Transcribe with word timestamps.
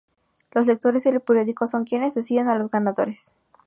Los 0.55 0.65
lectores 0.65 1.03
del 1.03 1.21
periódico 1.21 1.67
son 1.67 1.83
quienes 1.83 2.15
deciden 2.15 2.47
a 2.47 2.55
los 2.55 2.71
ganadores. 2.71 3.35